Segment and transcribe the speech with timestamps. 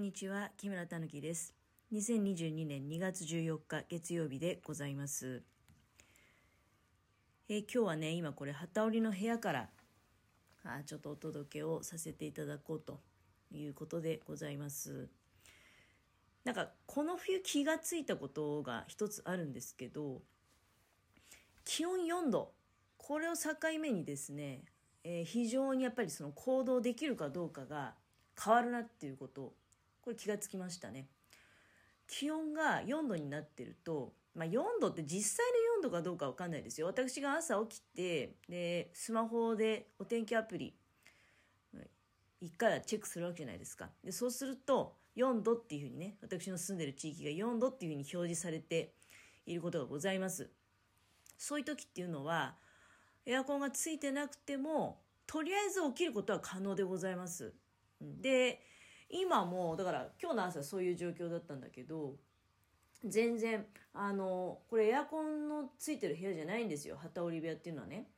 [0.00, 1.52] んにちは木村たぬきです。
[1.92, 5.42] 2022年2月14日月曜日でございます。
[7.50, 9.68] えー今日はね今これ旗織りの部屋から
[10.64, 13.00] あちょっとお届けをさせていただこうと
[13.52, 15.10] いうことでございます。
[16.44, 20.22] なんかこの冬気がついたことが一つあるんですけど
[21.66, 22.52] 気温4度。
[22.96, 24.62] これを境目にですね、
[25.04, 27.92] えー非常にやっぱりその行動できるかどうかが
[28.42, 29.52] 変わるなっていうこと
[30.02, 31.06] これ気がつきましたね。
[32.06, 35.46] 気温が4度になってると、まあ、4度って実際
[35.80, 36.86] の4度かどうかわかんないですよ。
[36.86, 40.74] 私が朝起きてでスマホでお天気アプリ
[42.40, 43.90] 一回はチェックするわけじゃないですか。
[44.02, 48.94] でそうすると4度っていうふうにね私の住んでる地域が4度っていうふうに表示されて
[49.46, 50.50] いることがございます。
[51.36, 52.56] そういう時っていうのは
[53.26, 57.54] エアコンがついてなくてもとりあえず起きることは可能でございます。
[58.00, 58.62] で
[59.10, 62.14] 今もだから今日の朝そういう状況だったんだけど
[63.04, 66.96] 全然あのこれエアコンのついてる部屋じゃないんですよ。
[67.00, 68.08] 旗織部屋っていうのはね。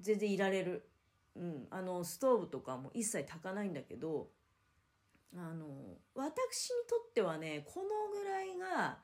[0.00, 0.90] 全然いられる、
[1.36, 4.28] うん、あのストーブとかも一切炊かないんだけど
[5.34, 5.66] あの
[6.14, 8.98] 私にとってはねこのぐらいが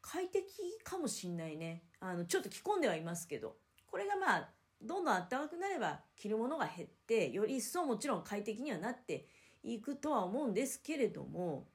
[0.00, 0.46] 快適
[0.82, 1.82] かもしんないね。
[1.98, 3.56] あのちょっと着込んではいますけど。
[3.90, 4.48] これがまあ
[4.82, 9.26] どんどん暖かくなれば着るものが減ってより一層もちろん快適にはなって
[9.62, 11.66] いくとは思うんですけれども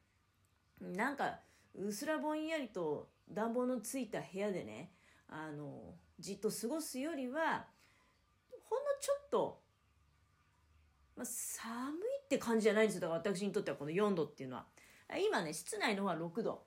[0.81, 1.39] なんか
[1.75, 4.91] うすらぼんやりと暖房のついた部屋でね
[5.27, 7.65] あのじっと過ごすよりは
[8.63, 9.61] ほんのちょっと、
[11.15, 13.01] まあ、寒いって感じじゃないんですよ。
[13.01, 14.65] だから私にとってはこの4度っていうのは。
[15.29, 16.65] 今ね室内の方は6度。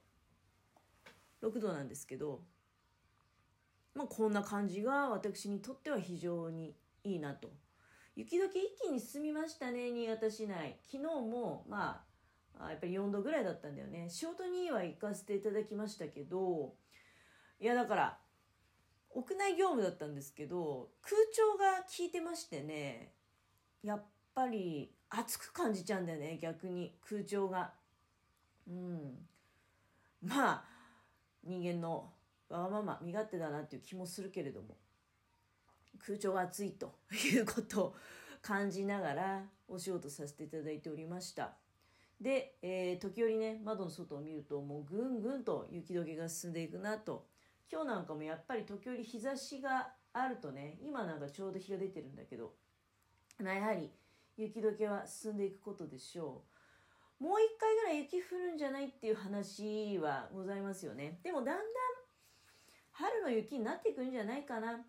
[1.42, 2.42] 6度なんですけど
[3.98, 7.50] まあ、こんな感じが私にとっては非常にいいなと。
[8.14, 10.78] 雪解け一気に進みましたね、新潟市内。
[10.84, 12.04] 昨日も、ま
[12.60, 14.08] あ、やっぱり4度ぐらいだったんだよね。
[14.08, 16.74] 仕事には行かせていただきましたけど、
[17.58, 18.18] いやだから、
[19.10, 23.14] 屋内業務だったんですけど、空調が効いてましてね、
[23.82, 27.72] やっぱり暑く感じちゃうんだよね、逆に空調が。
[28.68, 29.26] うん。
[30.22, 30.64] まあ、
[31.42, 32.12] 人間の
[32.48, 34.76] わがまま身勝手だなっていう気もするけれども
[36.06, 36.94] 空調が暑いと
[37.32, 37.96] いうことを
[38.40, 41.52] 感じながらお仕事させていただいておりました。
[42.20, 47.26] で、えー時折ね窓の外を見るともうぐんぐんと雪解けが進んでいくなと。
[47.70, 52.54] 今日なんかもやっぱり時折日差しがあるとね今なんかちょうど日が出てるんだけど
[53.42, 53.90] まやはり
[54.38, 56.44] 雪解けは進んでいくことでしょ
[57.20, 57.24] う。
[57.24, 61.18] もう一回ぐらい雪降るんじゃないっていう話はございますよね。
[61.22, 61.56] でもだんだん
[62.98, 64.80] 春の雪になっていくんじゃないかな。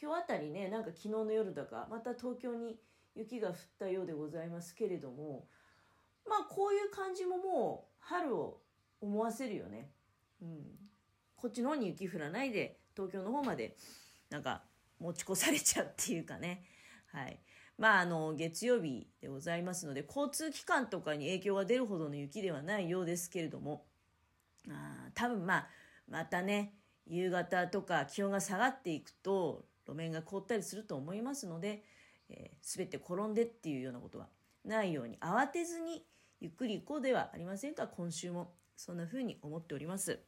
[0.00, 2.76] 今日あたりねなんか昨日の夜だかまた東京に
[3.16, 5.46] 雪が降ったようでございますけれども
[6.28, 8.60] まあこういう感じももう春を
[9.00, 9.90] 思わせるよね、
[10.40, 10.48] うん、
[11.34, 13.76] こっちの方に雪降らないで東京の方まで
[14.30, 14.62] なんか
[15.00, 16.62] 持ち越されちゃうっていうかね。
[17.12, 17.40] はい。
[17.78, 23.84] まああの月曜日でございますので交通機関とかに影響が出るほどの雪ではないようですけれども
[24.68, 25.68] あ多分まあ
[26.08, 26.74] またね
[27.08, 31.82] 夕方とか気温が下がっていくと路面が凍ったりすると思いますので、
[32.28, 34.28] えー滑って転んでっていうようなことは
[34.64, 36.04] ないように慌てずに
[36.40, 40.20] ゆっくり行こうではありませんか今週もそんな風に思っております。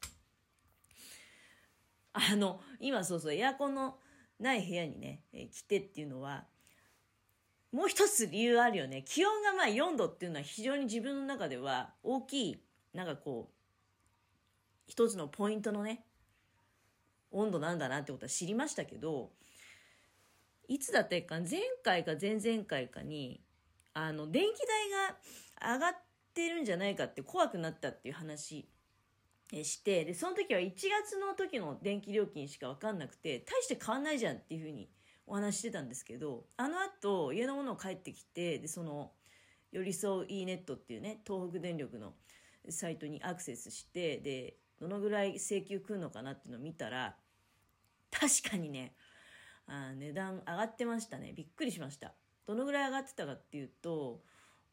[2.13, 3.99] あの今そうそうエアコンの
[4.41, 6.47] ない部屋にね、えー来てっていうのは
[7.73, 9.05] もう一つ理由あるよね。
[9.07, 12.63] 気温がまあ4度っていうのは非常に自分の中では大きい
[12.95, 13.55] なんかこう
[14.87, 16.05] 一つのポイントのね
[17.31, 19.31] 温度なんだなってことは知りましたけど
[20.69, 23.41] いつだったか前回か前々回かに
[23.93, 24.67] あの電気
[25.61, 25.95] 代が上がっ
[26.35, 28.69] てるんじゃないかって怖くなったっていう話
[29.53, 34.89] してでその時は1月の時の電気料金しか分かんなくて大して変わんないじゃんっていうふうに
[35.27, 39.13] お話してたんですけどあのあと家のものを帰ってきてでその
[39.73, 42.15] 寄り添う e ネットっていうね東北電力の
[42.69, 47.17] サイトにアクセスしてでどのぐらい請求来るのかなっていうのを見たら
[48.11, 48.95] 確かにね。
[49.67, 51.33] あ値段上がってましたね。
[51.33, 52.13] びっくりしました。
[52.47, 54.21] どのぐらい上がってたかっていうと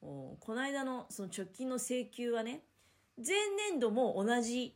[0.01, 2.63] この間のその直近の請求はね
[3.17, 3.35] 前
[3.71, 4.75] 年度も同じ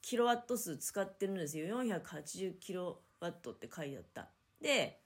[0.00, 1.82] キロワット数使ってるんですよ。
[1.82, 4.28] 480キロワットって書いてあった。
[4.60, 5.00] で、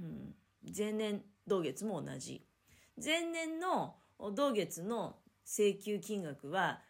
[0.00, 0.34] うん、
[0.76, 2.42] 前年同月も同じ。
[3.02, 3.96] 前年の
[4.34, 6.80] 同月の請求金額は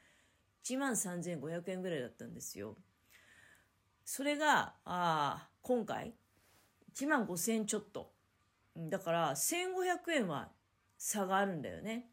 [0.65, 2.77] 1万3500円ぐらいだったんですよ。
[4.07, 6.15] それがあ今回
[6.95, 8.13] 1万5000円ちょっと
[8.75, 10.49] だから1500円は
[10.97, 12.09] 差があるんだよね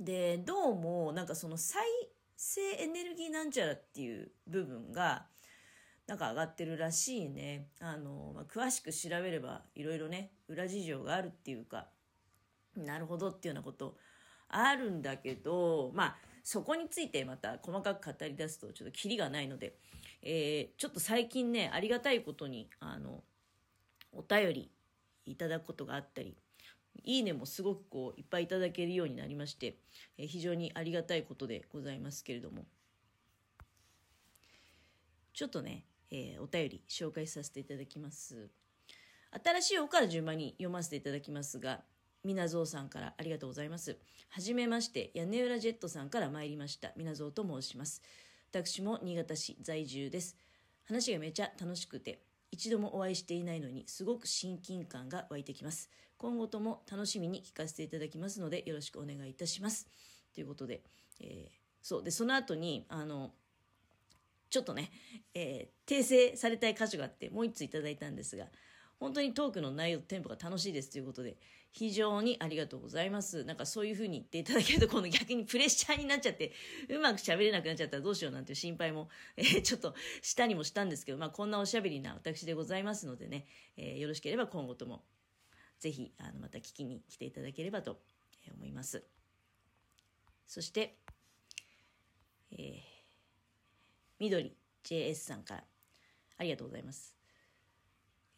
[0.00, 1.82] で、どうも、なんかその再
[2.34, 5.26] 生エネルギーなんちゃらっていう部分が、
[6.06, 7.68] なんか上がってるらしいね。
[7.80, 11.88] あの、まあ、詳しく調べればいろいろね、裏事情があるっていうか、
[12.74, 13.98] なるほどっていうようなこと
[14.50, 19.74] あるんだけど、まあ、そこについてまた細かく語り出すとちょっとキリがないので、
[20.22, 23.22] えー、ちょっと最近ね、ありがたいことに、あの、
[24.12, 24.70] お便り
[25.26, 26.36] いただくことがあったり、
[27.04, 29.76] いいねもすごくこういっぱいいただけるようになりまして、
[30.18, 32.64] えー、非常にありがたいことでございますけれども、
[35.32, 38.50] ちょっとね、えー、お便り紹介させていただきます。
[39.44, 41.82] 新しい方から順番に読ませていただきますが、
[42.24, 43.98] みなぞうさんからありがとうございます。
[44.28, 46.92] はじめまして、屋根裏ジェットさんから参りました。
[46.96, 48.02] みなぞうと申します。
[48.50, 50.36] 私も新潟市在住です。
[50.84, 52.20] 話がめちゃ楽しくて、
[52.50, 55.88] 一度もお会いしていないのにすごく親近感が湧いてきます。
[56.18, 59.88] 今後とも楽しみに聞かせていただきますのでよろしくお願いいたします。
[60.34, 60.82] ということで、
[61.20, 62.02] えー、そう。
[62.02, 63.32] で、その後に、あの、
[64.50, 64.90] ちょっとね、
[65.32, 68.46] えー、訂正されたい箇所があって、もう一ついただいたんですが、
[69.00, 71.38] 本当にトークの内容テンポが楽しいですということで、
[71.72, 73.44] 非常にありがとうございます。
[73.44, 76.52] なんかそういう風に言っていただけると、今度逆にプレッシャーになっちゃって、
[76.90, 79.08] うまく喋れなくなっちゃったらどうしようなんていう心配も、
[79.38, 83.46] えー、ちょっとしたにもしたんですけど、まあこんなおしゃべりな私でございますのでね、
[83.78, 85.02] えー、よろしければ今後とも、
[85.78, 88.00] ぜひ、あの、また聞きに来ていただければと
[88.54, 89.02] 思います。
[90.46, 90.98] そして、
[92.52, 92.80] えー、
[94.18, 94.54] 緑
[94.84, 95.64] JS さんから
[96.36, 97.19] ありがとうございます。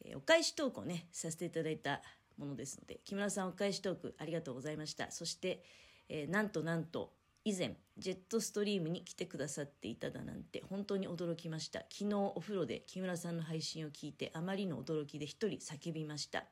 [0.05, 2.03] えー、お返しトークをね、させていただいた
[2.39, 5.11] ものですので、木村さんお返しトークありがとうございました。
[5.11, 5.63] そして、
[6.09, 7.13] えー、なんとなんと、
[7.45, 11.81] 以前、ジェットストリームに来てくださっていただなんて本当に驚きました。
[11.91, 16.45] 昨日お風呂で木村さんの配信を聞いてあまりの驚きで一人叫びました。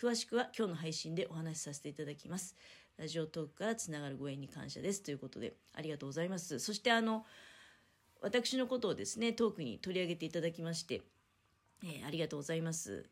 [0.00, 2.56] 詳しくは今日の配信でお話しさせていただきます。
[2.98, 5.02] ラジオトークからつながるご縁に感謝です。
[5.02, 6.58] ということで、ありがとうございます。
[6.58, 7.24] そしてあの、
[8.20, 11.02] 私のことをですね、トークに取り上げていただきまして、
[11.82, 13.08] えー、ありがとうございます。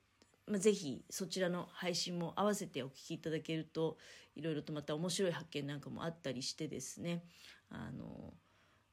[0.47, 3.97] まあ、ぜひそちらの配信も合わせてお聞きいただけると
[4.37, 7.25] いろいろとまた面白い発見なんかもあったりしてですね
[7.71, 8.35] あの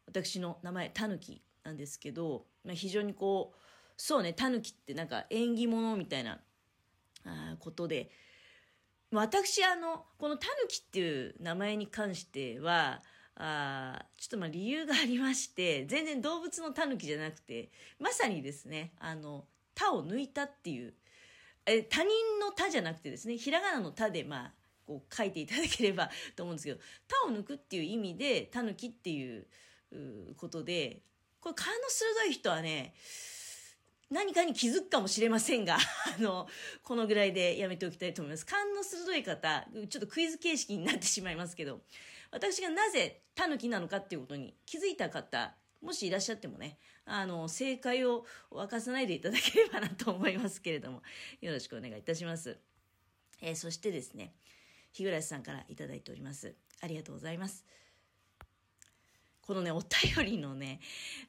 [0.08, 3.58] 私の名前たぬきなんですけど、まあ、非常にこう
[3.98, 6.40] そうねたぬきってなんか縁起物みたいな
[7.26, 8.10] あことで
[9.12, 13.02] 私あのこのたぬきっていう名前に関しては
[13.36, 19.46] あちょっとまあ理由がありまして全然動物のタヌキじゃなくてまさにですねあの
[19.76, 20.94] 「他を抜いたっていう
[21.66, 22.10] え他人
[22.40, 24.54] の他じゃなくてですねひらがなの他でまあ
[24.86, 29.48] こう書いていただければ と思うんですけど他を抜くっていう意味でタヌキっていう
[30.38, 31.02] ことで
[31.40, 32.94] これ勘の鋭い人はね
[34.12, 35.78] 何かに気づくかもしれませんが、
[36.18, 36.46] あの、
[36.84, 38.46] このぐらいでやめておきたいと思います。
[38.46, 41.82] 勘の鋭い方、ちょっとクイズ形式になってしまいますけど、
[42.30, 46.78] 私がなぜタヌキなのかっていうことに気づいた方、もしいらっしゃってもね、
[47.14, 51.02] あの、正解を沸かさないでいただければなと思いますけれども、
[51.42, 52.58] よろしくお願いいたします。
[53.42, 54.34] えー、そしてですね、
[54.94, 56.56] 日暮さんからいただいております。
[56.82, 57.66] ありがとうございます。
[59.42, 60.80] このね、お便りのね、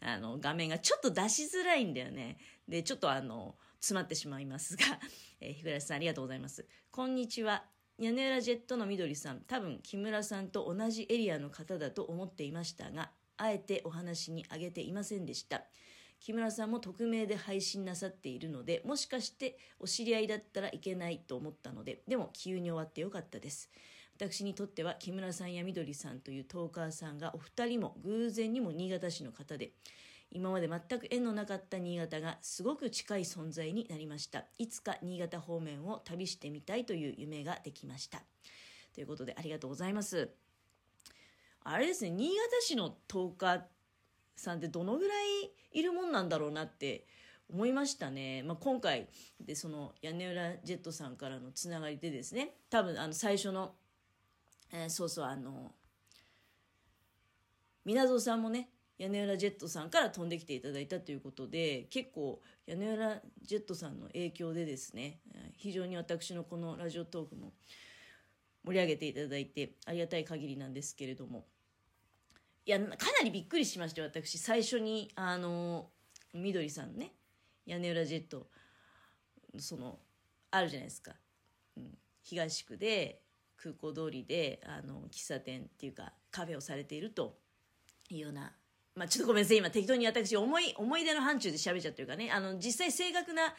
[0.01, 2.39] あの、画面がちょっと出しづらいんだよね。
[2.69, 4.85] で、ちょっとあの、詰まってしまいますが、
[5.41, 6.65] えー、日暮さんありがとうございます。
[6.93, 7.65] こんにちは。
[7.99, 15.65] 屋根裏ジェットのみどりさん、多分木村さんと同じエリアの方だと思っていましたが、あえてお話に挙げていませんでした。
[16.21, 23.71] 木村さんも匿名で配信なさっているので、もしかしてお知り合いだったらいけないと思ったので、でも急に終わってよかったです。
[24.17, 29.73] 私にとっては木村さんやみどりさんというトーカーさんがお二人も偶然にも新潟市の方で、
[30.31, 34.45] 今まで全く縁のなかった新潟がすごく近い存在になりました。
[34.59, 38.23] いつか新潟方面を旅してみたいという夢ができました。
[38.95, 40.31] ということでありがとうございます。
[41.65, 43.67] あれですね、新潟市の10日
[44.37, 47.07] さんってどのぐらいいるもんなんだろうなって
[47.53, 48.43] 思いましたね。
[48.43, 49.09] まあ、今回
[49.41, 53.75] でその屋根裏ジェットさんからのつながりでですね、多分あの最初の、
[54.73, 55.73] えー、そうそうあの、
[57.85, 65.21] 皆蔵さんもね、屋根裏ジェットさんから飛んできていただいたということで、結構屋根裏ジェットさんの影響でですね、
[65.57, 67.53] 非常に私のこのラジオトークも
[68.65, 71.45] 盛り上げていただいてありがたい限りなんですけれども、
[72.65, 74.39] いや、かなりびっくりしました私。
[74.39, 75.91] 最初に、あの、
[76.33, 77.13] みどりさんね、
[77.67, 78.49] 屋根裏ジェット、
[79.59, 79.99] その、
[80.51, 81.13] あるじゃないですか。
[81.77, 83.23] うん、東区で、
[83.57, 87.39] 空港通りで、あの、喫茶店っていうか、カフェをされていると
[88.11, 88.53] いうような、
[88.95, 89.59] まあ、ちょっとごめんなさい。
[89.59, 92.31] 今適当に私、思い、思い出の範疇で喋っちゃってるかね。
[92.31, 93.55] あの、実際正確な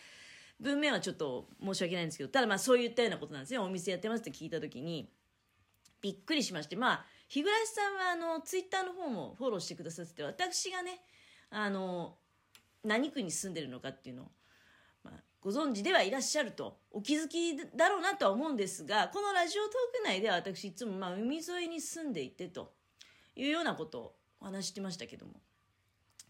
[0.60, 3.60] 文面はちょっと申し訳ないんですけど、ただまあそういったようなことなんですね。
[3.60, 5.10] お店やってますって聞いたときに、
[6.02, 11.00] びっくりしまして、まあ、日暮さんはあのツイッターの方もフォローしてくださってて私がね
[11.50, 12.14] あの
[12.84, 14.32] 何区に住んでるのかっていうのを、
[15.04, 22.72] まあ、ご存知ではいらっしゃるとお気づきだろうなとは思うんですがこのラジオトーク内では私いつもまあ海沿いに住んでいてと
[23.36, 25.34] いうようなことをお話してましたけども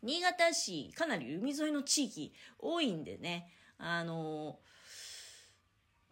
[0.03, 4.57] 新潟市かなり海沿いの地域多いんでねあの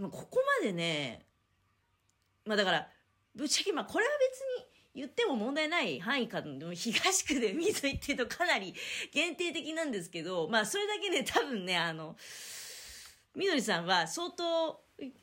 [0.02, 0.28] ここ
[0.60, 1.26] までね
[2.46, 2.88] まあだから
[3.34, 8.74] ぶっちゃけまあこれは別に言っても問題ない範囲かの東区で海沿いっていうとかなり
[9.14, 12.16] 限定的なんですけどまあそれだけで多分ねあの
[13.36, 14.82] みどりさんは相当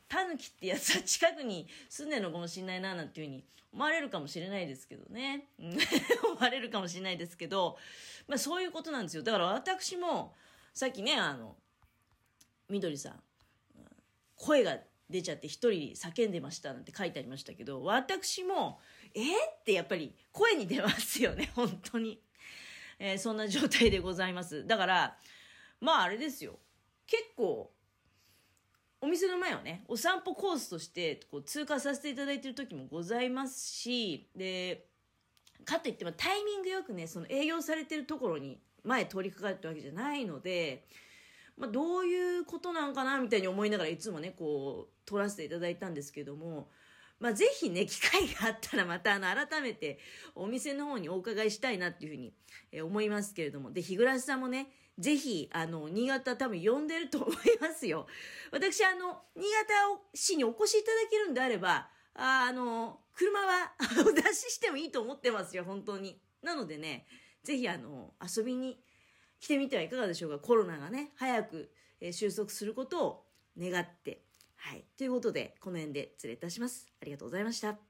[0.08, 5.48] タヌキってやつは近くに住んでるのかもしれないななんていうふうに思われるかもしれないですけどね。
[6.24, 7.78] 思われるかもしれないですけど、
[8.26, 9.22] まあ、そういうことなんですよ。
[9.22, 10.34] だから私も
[10.72, 11.56] さっきねあの
[12.68, 13.22] みどりさん
[14.36, 14.78] 声が
[15.10, 18.80] 出ちゃって一人叫んでましたなんて書いてありましたけど私も
[19.14, 19.24] えー、
[19.60, 22.20] ってやっぱり声に出ますよね 本当に、
[22.98, 24.66] えー、そんな状態でございます。
[24.66, 25.18] だから
[25.80, 26.58] まああれですよ。
[27.06, 27.72] 結構
[29.00, 34.88] お店の前をねお散歩コースとしてこう通過させていただいてる時もございますしで
[35.64, 40.84] かといってもタイミングよくねその営業されてるところに前通りかかるってわけじゃないので、
[41.56, 46.68] まあ、どういうことなんかなみたいに思いながらいつもねこう撮らせていただいたんですけども、
[47.20, 49.98] まあ、ぜひね機会があったらまたあの改めて
[50.36, 52.32] お店の方にお伺いしたいなっていうふうに
[52.82, 58.06] 思いますけれどもで日暮さんもねぜひ、あの、新潟多分呼んでると思いますよ。
[58.50, 63.72] 私、あの、新潟市にお越しいただけるんであれば、ああの、車は
[64.08, 66.20] お出ししてもいいと思ってますよ、本当に。
[66.42, 67.06] なのでね、
[67.44, 68.82] ぜひ、あの、遊びに
[69.38, 70.40] 来てみてはいかがでしょうか。
[70.40, 71.70] コロナがね、早く、
[72.10, 73.24] 収束することを
[73.56, 74.24] 願って。
[74.58, 74.84] はい。
[74.98, 76.86] ということで、この辺で失礼いたします。
[77.00, 77.78] ありがとうございました。